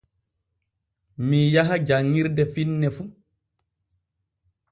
[1.27, 3.03] Mii yaha janŋirde finne fu.